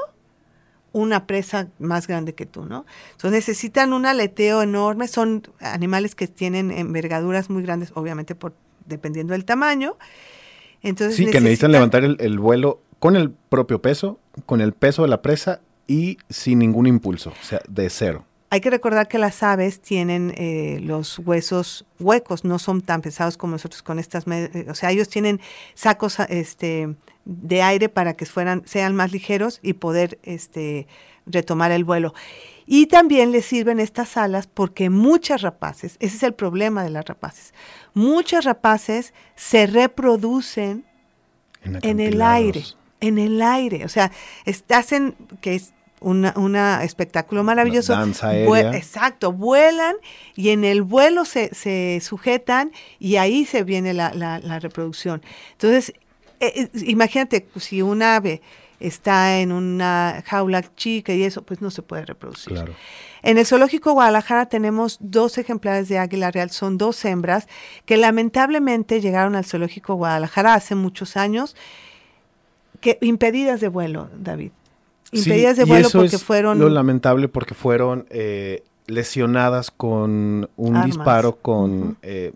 [0.93, 2.85] una presa más grande que tú, ¿no?
[3.13, 8.55] Entonces necesitan un aleteo enorme, son animales que tienen envergaduras muy grandes, obviamente por
[8.87, 9.97] dependiendo del tamaño.
[10.83, 15.03] Entonces Sí, que necesitan levantar el, el vuelo con el propio peso, con el peso
[15.03, 18.25] de la presa y sin ningún impulso, o sea, de cero.
[18.51, 23.37] Hay que recordar que las aves tienen eh, los huesos huecos, no son tan pesados
[23.37, 25.39] como nosotros con estas, eh, o sea, ellos tienen
[25.75, 26.95] sacos este,
[27.27, 30.87] de aire para que fueran, sean más ligeros y poder este,
[31.31, 32.15] retomar el vuelo.
[32.67, 37.05] Y también les sirven estas alas porque muchas rapaces, ese es el problema de las
[37.07, 37.55] rapaces,
[37.95, 40.85] muchas rapaces se reproducen
[41.63, 42.63] en el aire,
[43.01, 43.85] en el aire.
[43.85, 44.11] O sea,
[44.45, 46.25] est- hacen que es- un
[46.83, 47.93] espectáculo maravilloso.
[47.93, 48.77] Danza aérea.
[48.77, 49.97] exacto, vuelan
[50.37, 55.23] y en el vuelo se, se sujetan y ahí se viene la, la, reproducción.
[55.53, 55.93] Entonces,
[56.39, 58.43] eh, eh, imagínate si un ave
[58.81, 62.55] está en una jaula chica y eso, pues no se puede reproducir.
[62.55, 62.75] Claro.
[63.23, 67.49] En el zoológico Guadalajara tenemos dos ejemplares de águila real, son dos hembras
[67.85, 71.57] que lamentablemente llegaron al zoológico Guadalajara hace muchos años,
[72.81, 74.53] que impedidas de vuelo, David
[75.13, 76.59] impedidas de vuelo porque fueron...
[76.59, 81.99] Lo lamentable porque fueron eh, lesionadas con un disparo con...
[82.03, 82.33] Eh,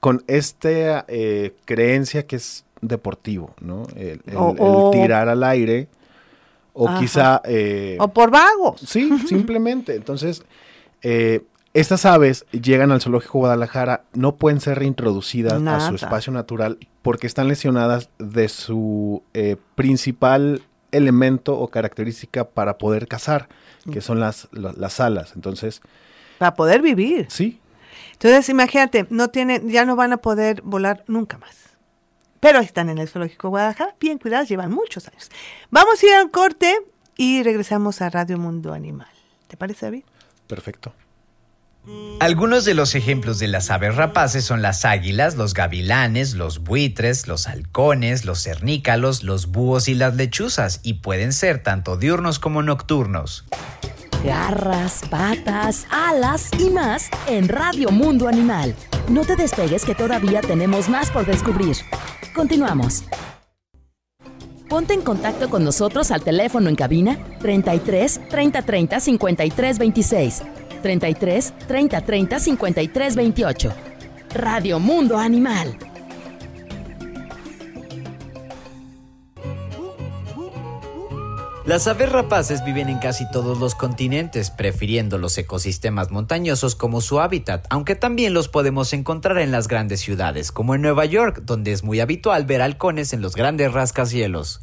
[0.00, 3.86] con esta eh, creencia que es deportivo, ¿no?
[3.96, 4.20] El,
[4.92, 5.88] tirar al aire
[6.72, 7.42] o quizá...
[7.98, 8.80] o por vagos.
[8.80, 9.94] Sí, simplemente.
[9.94, 10.42] Entonces,
[11.72, 17.26] estas aves llegan al zoológico Guadalajara, no pueden ser reintroducidas a su espacio natural porque
[17.26, 19.22] están lesionadas de su
[19.74, 20.62] principal
[20.96, 23.48] elemento o característica para poder cazar,
[23.92, 25.32] que son las, las, alas.
[25.34, 25.80] Entonces.
[26.38, 27.26] Para poder vivir.
[27.28, 27.60] Sí.
[28.12, 31.75] Entonces, imagínate, no tienen, ya no van a poder volar nunca más.
[32.40, 35.30] Pero están en el Zoológico Guadalajara, bien cuidadas, llevan muchos años.
[35.70, 36.76] Vamos a ir al corte
[37.16, 39.08] y regresamos a Radio Mundo Animal.
[39.48, 40.04] ¿Te parece, David?
[40.46, 40.92] Perfecto.
[42.18, 47.28] Algunos de los ejemplos de las aves rapaces son las águilas, los gavilanes, los buitres,
[47.28, 52.62] los halcones, los cernícalos, los búhos y las lechuzas, y pueden ser tanto diurnos como
[52.62, 53.44] nocturnos.
[54.24, 58.74] Garras, patas, alas y más en Radio Mundo Animal.
[59.08, 61.76] No te despegues que todavía tenemos más por descubrir.
[62.34, 63.04] Continuamos.
[64.68, 70.42] Ponte en contacto con nosotros al teléfono en cabina 33 30 30 53 26
[70.82, 73.72] 33 30 30 53 28.
[74.34, 75.78] Radio Mundo Animal.
[81.66, 87.18] Las aves rapaces viven en casi todos los continentes, prefiriendo los ecosistemas montañosos como su
[87.18, 91.72] hábitat, aunque también los podemos encontrar en las grandes ciudades, como en Nueva York, donde
[91.72, 94.60] es muy habitual ver halcones en los grandes rascacielos.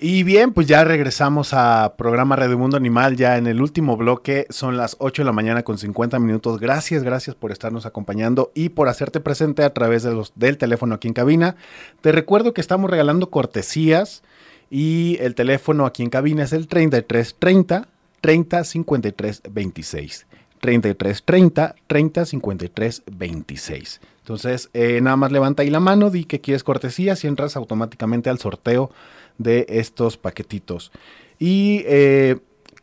[0.00, 4.48] Y bien, pues ya regresamos a programa Radio Mundo Animal, ya en el último bloque,
[4.50, 6.58] son las 8 de la mañana con 50 minutos.
[6.58, 10.96] Gracias, gracias por estarnos acompañando y por hacerte presente a través de los, del teléfono
[10.96, 11.54] aquí en cabina.
[12.00, 14.24] Te recuerdo que estamos regalando cortesías
[14.74, 17.88] y el teléfono aquí en cabina es el 33 30
[18.22, 20.26] 30 53 26.
[20.60, 24.00] 33 30 30 53 26.
[24.20, 28.30] Entonces, eh, nada más levanta ahí la mano, di que quieres cortesías y entras automáticamente
[28.30, 28.90] al sorteo
[29.36, 30.90] de estos paquetitos.
[31.38, 32.38] Y eh,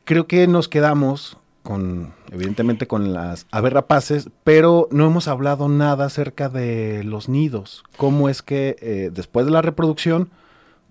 [0.05, 6.05] creo que nos quedamos con, evidentemente, con las aves rapaces, pero no hemos hablado nada
[6.05, 7.83] acerca de los nidos.
[7.97, 10.29] ¿Cómo es que eh, después de la reproducción,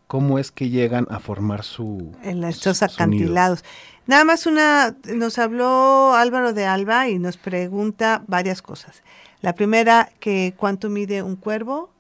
[0.08, 2.16] cómo es que llegan a formar su...
[2.22, 3.64] En estos acantilados.
[4.06, 9.02] Nada más una, nos habló Álvaro de Alba y nos pregunta varias cosas.
[9.42, 11.90] La primera, que cuánto mide un cuervo,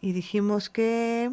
[0.00, 1.30] y dijimos que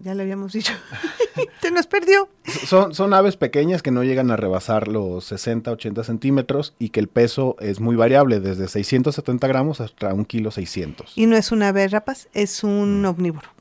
[0.00, 0.72] ya le habíamos dicho.
[1.62, 2.28] Se nos perdió.
[2.66, 7.00] Son, son aves pequeñas que no llegan a rebasar los 60, 80 centímetros y que
[7.00, 11.12] el peso es muy variable, desde 670 gramos hasta un kilo 600.
[11.16, 13.06] Y no es una ave rapaz, es un mm.
[13.06, 13.57] omnívoro.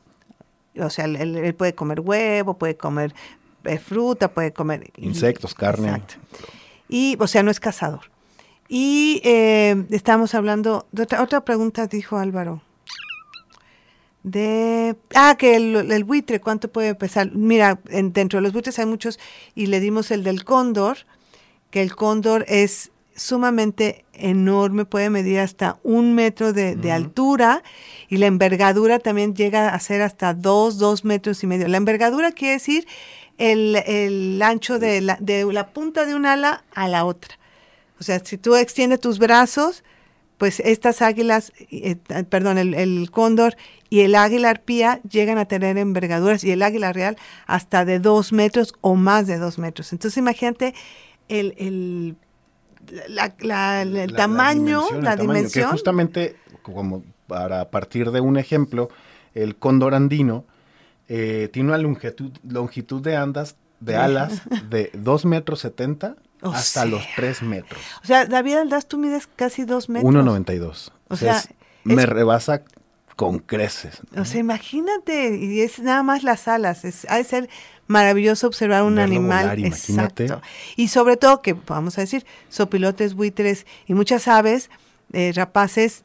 [0.79, 3.13] O sea, él, puede comer huevo, puede comer
[3.63, 4.91] eh, fruta, puede comer...
[4.97, 5.89] Insectos, carne.
[5.89, 6.15] Exacto.
[6.89, 8.11] Y, o sea, no es cazador.
[8.69, 12.61] Y eh, estamos hablando, de otra, otra pregunta dijo Álvaro
[14.27, 19.19] de ah que el, buitre cuánto puede pesar mira dentro de los buitres hay muchos
[19.55, 20.97] y le dimos el del cóndor
[21.71, 27.63] que el cóndor es sumamente enorme puede medir hasta un metro de, altura
[28.07, 31.67] y la envergadura también llega a ser hasta dos dos metros y medio.
[31.67, 32.87] La envergadura quiere decir
[33.37, 37.37] el, ancho de la, de la punta de un ala a la otra.
[37.99, 39.83] O sea si tú extiendes tus brazos
[40.37, 41.95] pues estas águilas, eh,
[42.29, 43.57] perdón, el, cóndor
[43.89, 48.31] y el águila arpía llegan a tener envergaduras y el águila real hasta de dos
[48.31, 49.93] metros o más de dos metros.
[49.93, 50.75] Entonces imagínate
[51.27, 52.15] el, el,
[52.87, 55.65] el tamaño, la dimensión.
[55.65, 58.89] Que justamente, como para partir de un ejemplo,
[59.33, 60.45] el cóndor andino
[61.07, 67.03] eh, tiene una longitud, longitud de andas, de alas de dos metros setenta hasta los
[67.15, 67.81] 3 metros.
[68.03, 70.13] O sea, David Aldaz, tú mides casi 2 metros.
[70.13, 70.91] 1,92.
[71.07, 71.41] O, sea,
[71.83, 72.63] me rebasa
[73.17, 73.99] con creces.
[74.15, 77.49] O sea, imagínate, y es nada más las alas, es, ha de ser
[77.87, 79.65] maravilloso observar un animal.
[79.65, 80.39] exacto.
[80.75, 84.69] Y sobre todo que, vamos a decir, sopilotes, buitres y muchas aves
[85.13, 86.03] eh, rapaces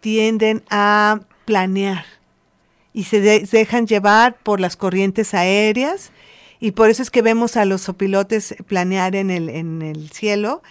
[0.00, 2.04] tienden a planear
[2.92, 6.10] y se dejan llevar por las corrientes aéreas
[6.58, 10.62] Y por eso es que vemos a los opilotes planear en el, en el cielo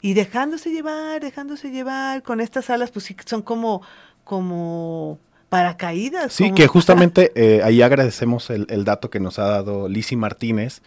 [0.00, 3.82] y dejándose llevar, dejándose llevar con estas alas, pues sí, son como,
[4.24, 5.18] como
[5.52, 6.32] paracaídas.
[6.32, 10.80] Sí, que justamente eh, ahí agradecemos el, el dato que nos ha dado Lisi Martínez,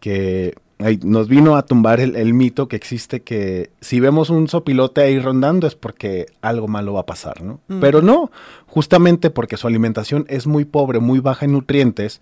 [0.00, 4.48] que ay, nos vino a tumbar el, el mito que existe que si vemos un
[4.48, 7.60] sopilote ahí rondando es porque algo malo va a pasar, ¿no?
[7.68, 7.78] Mm.
[7.78, 8.32] Pero no,
[8.66, 12.18] justamente porque su alimentación es muy pobre, muy baja en nutrientes,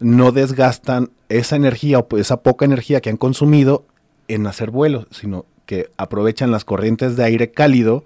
[0.00, 3.86] no desgastan esa energía o esa poca energía que han consumido
[4.28, 8.04] en hacer vuelos, sino que aprovechan las corrientes de aire cálido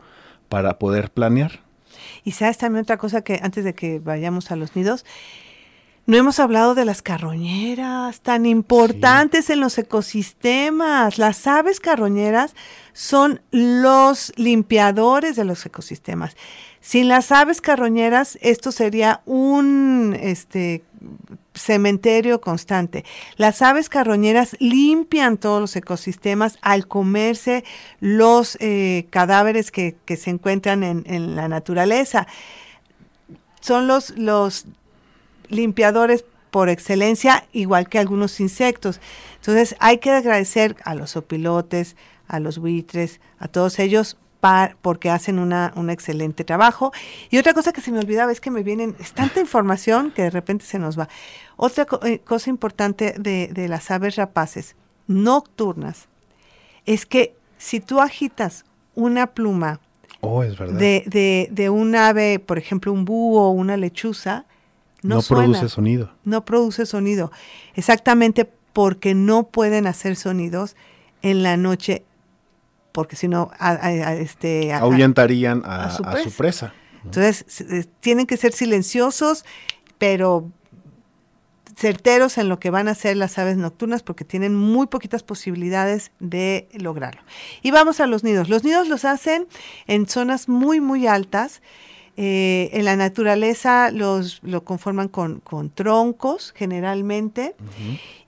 [0.49, 1.66] para poder planear.
[2.27, 5.05] Y sabes también otra cosa que antes de que vayamos a los nidos,
[6.07, 11.19] no hemos hablado de las carroñeras tan importantes en los ecosistemas.
[11.19, 12.57] Las aves carroñeras
[12.93, 16.37] son los limpiadores de los ecosistemas.
[16.81, 20.83] Sin las aves carroñeras, esto sería un este
[21.55, 23.05] cementerio constante.
[23.37, 27.65] Las aves carroñeras limpian todos los ecosistemas al comerse
[28.01, 32.27] los eh, cadáveres que, se encuentran en, en la naturaleza.
[33.61, 34.67] Son los, los
[35.49, 39.01] limpiadores por excelencia, igual que algunos insectos.
[39.37, 41.97] Entonces hay que agradecer a los opilotes,
[42.29, 44.17] a los buitres, a todos ellos
[44.83, 46.93] porque hacen una, un excelente trabajo.
[47.31, 50.23] Y otra cosa que se me olvidaba es que me vienen, es tanta información que
[50.23, 51.09] de repente se nos va.
[51.57, 54.77] Otra co- eh, cosa importante de, de las aves rapaces
[55.07, 56.09] nocturnas
[56.85, 59.81] es que si tú agitas una pluma
[60.21, 60.79] Oh, es verdad.
[60.79, 64.45] de, de, de un ave, por ejemplo, un búho o una lechuza,
[65.03, 66.11] no, no suena, produce sonido.
[66.25, 67.31] no produce sonido.
[67.75, 70.75] Exactamente porque no pueden hacer sonidos
[71.23, 72.03] en la noche,
[72.97, 76.73] porque si no, a- a- a- este, ahuyentarían a, su presa.
[77.05, 79.45] entonces eh, tienen que ser silenciosos,
[79.99, 80.51] pero
[81.77, 86.11] certeros en lo que van a hacer las aves nocturnas porque tienen muy poquitas posibilidades
[86.21, 87.21] de lograrlo.
[87.63, 88.49] Y vamos a los nidos.
[88.49, 89.47] Los nidos los hacen
[89.87, 91.61] en zonas muy, muy altas.
[92.17, 97.55] Eh, en la naturaleza los lo conforman con, con troncos generalmente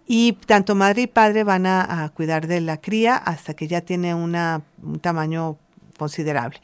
[0.08, 4.14] y tanto madre y padre van a, cuidar de la cría hasta que ya tiene
[4.14, 5.58] una, un tamaño
[5.98, 6.60] considerable.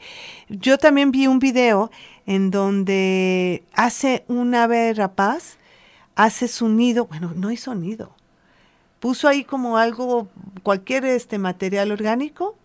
[0.49, 1.91] Yo también vi un video
[2.25, 5.57] en donde hace un ave rapaz,
[6.15, 8.15] hace su nido, bueno, no hizo nido,
[8.99, 10.27] puso ahí como algo,
[10.63, 12.55] cualquier este material orgánico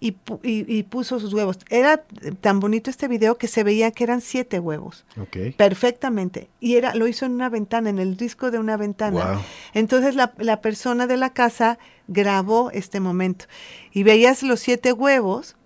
[0.00, 1.58] y, pu- y- y puso sus huevos.
[1.70, 2.04] Era
[2.40, 5.54] tan bonito este video que se veía que eran siete huevos, Ok.
[5.56, 6.48] perfectamente.
[6.60, 9.32] Y era, lo hizo en una ventana, en el disco de una ventana.
[9.32, 9.42] Wow.
[9.74, 13.46] Entonces la, la persona de la casa grabó este momento
[13.92, 15.56] y veías los siete huevos,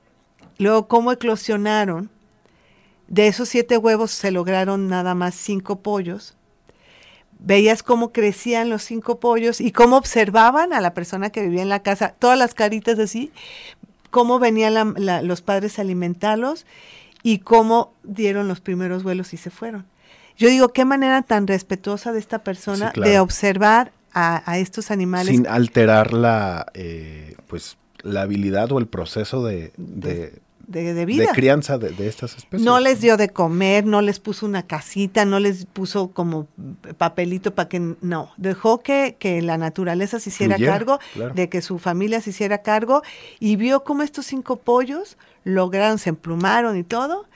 [0.59, 2.11] luego cómo eclosionaron.
[3.09, 6.35] De esos siete huevos se lograron nada más cinco pollos.
[7.39, 11.69] Veías cómo crecían los cinco pollos y cómo observaban a la persona que vivía en
[11.69, 13.33] la casa, todas las caritas así,
[14.13, 16.65] cómo venían la- la- los padres a alimentarlos
[17.25, 19.87] y cómo dieron los primeros vuelos y se fueron.
[20.37, 23.11] Yo digo, qué manera tan respetuosa de esta persona Sí, claro.
[23.11, 25.29] de observar a, a estos animales.
[25.35, 31.07] Sin alterar la, eh, pues, la habilidad o el proceso de, de, de, de de
[31.07, 31.33] vida.
[31.33, 32.63] crianza de, de estas especies.
[32.63, 36.47] No les dio de comer, no les puso una casita, no les puso como
[36.99, 41.35] papelito para que no, dejó que, que la naturaleza se hiciera Fluyera, cargo, claro.
[41.35, 43.03] de que su familia se hiciera cargo
[43.41, 47.27] y vio cómo estos cinco pollos lograron, se emplumaron y todo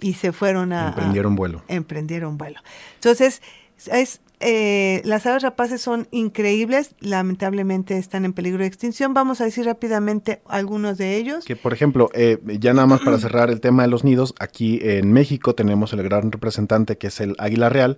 [0.00, 0.86] y se fueron a...
[0.86, 1.62] a- Emprendieron vuelo.
[1.68, 2.60] emprendieron vuelo.
[2.94, 3.42] Entonces,
[3.86, 9.12] es, eh, las aves rapaces son increíbles, lamentablemente están en peligro de extinción.
[9.14, 11.44] Vamos a decir rápidamente algunos de ellos.
[11.44, 14.78] Que, por ejemplo, eh, ya nada más para cerrar el tema de los nidos, aquí
[14.82, 17.96] en México tenemos el gran representante que es el águila real,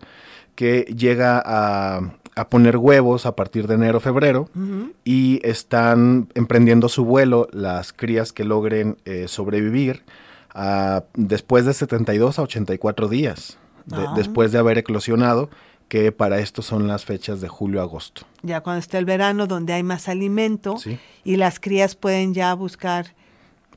[0.54, 4.48] que llega a, a poner huevos a partir de enero, febrero,
[5.04, 10.04] y están emprendiendo su vuelo las crías que logren eh, sobrevivir
[10.54, 14.12] a- después de 72 a 84 días, de- Ah.
[14.16, 15.50] después de haber eclosionado,
[15.90, 18.22] que para esto son las fechas de julio-agosto.
[18.42, 20.98] Ya cuando está el verano, donde hay más alimento Sí.
[21.24, 23.06] y las crías pueden ya buscar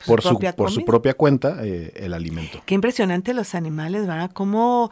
[0.00, 2.62] su Por su, propia por su propia cuenta, eh, el alimento.
[2.66, 4.30] Qué impresionante los animales, ¿verdad?
[4.32, 4.90] Cómo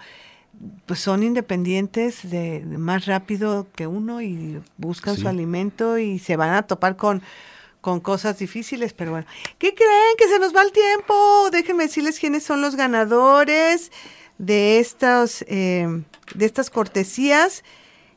[0.87, 5.23] pues son independientes de, de más rápido que uno y buscan Sí.
[5.23, 7.23] su alimento y se van a topar con,
[7.81, 9.27] con cosas difíciles, pero bueno.
[9.59, 10.17] ¿Qué creen?
[10.19, 11.51] Que se nos va el tiempo.
[11.53, 13.91] Déjenme decirles quiénes son los ganadores
[14.43, 15.87] de estas, eh,
[16.35, 17.63] de estas cortesías.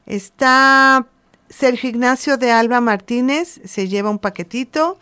[0.08, 1.06] Está
[1.50, 4.98] Sergio Ignacio de Alba Martínez, se lleva un paquetito.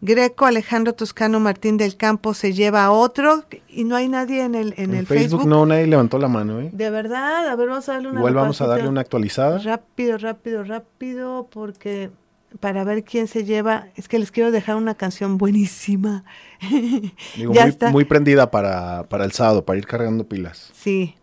[0.00, 4.54] Greco Alejandro Toscano Martín del Campo se lleva a otro y no hay nadie en
[4.54, 6.60] el, en, el Facebook, no, nadie levantó la mano.
[6.60, 6.70] ¿eh?
[6.72, 9.58] De verdad, a ver, vamos a darle una Igual vamos a darle una actualizada.
[9.58, 12.10] Rápido, rápido, rápido, porque
[12.58, 16.24] para ver quién se lleva, es que les quiero dejar una canción buenísima.
[17.36, 20.72] Digo, muy, muy, prendida para, para el sábado, para ir cargando pilas.
[20.74, 21.14] Sí.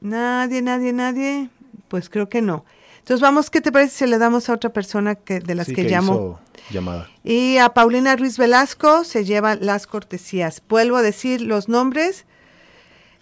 [0.00, 1.50] Nadie, nadie, nadie.
[1.88, 2.64] Pues creo que no.
[2.98, 5.74] Entonces vamos, ¿qué te parece si le damos a otra persona que, de las que,
[5.74, 6.38] que llamo?
[6.70, 7.08] llamada.
[7.24, 10.62] Y a Paulina Ruiz Velasco se llevan las cortesías.
[10.68, 12.26] Vuelvo a decir los nombres.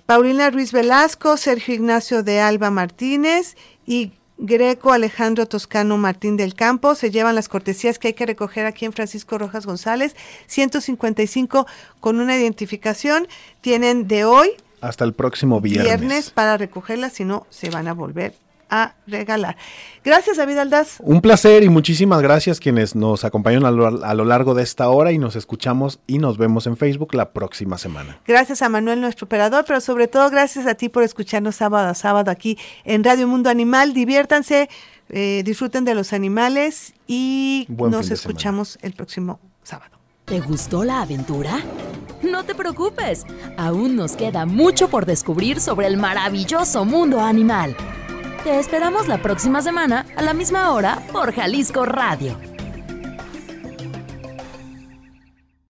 [0.05, 6.95] Paulina Ruiz Velasco, Sergio Ignacio de Alba Martínez y Greco Alejandro Toscano Martín del Campo
[6.95, 10.14] se llevan las cortesías que hay que recoger aquí en Francisco Rojas González,
[10.47, 11.66] 155
[12.01, 13.28] con una identificación.
[13.61, 15.84] Tienen de hoy hasta el próximo viernes.
[15.84, 18.34] Viernes para recogerlas, si no se van a volver
[18.71, 19.57] a regalar.
[20.05, 20.97] Gracias, David Aldaz.
[21.01, 25.19] Un placer y muchísimas gracias quienes nos acompañan a lo, largo de esta hora y
[25.19, 28.19] nos escuchamos y nos vemos en Facebook la próxima semana.
[28.27, 31.95] Gracias a Manuel, nuestro operador, pero sobre todo gracias a ti por escucharnos sábado a
[31.95, 33.95] sábado aquí en Radio Mundo Animal.
[33.95, 34.69] Diviértanse,
[35.09, 39.97] eh, disfruten de los animales y nos escuchamos el próximo sábado.
[40.25, 41.61] ¿Te gustó la aventura?
[42.23, 43.25] No te preocupes,
[43.57, 47.77] aún nos queda mucho por descubrir sobre el maravilloso mundo animal.
[48.47, 52.56] Te esperamos la próxima semana a la misma hora por Jalisco Radio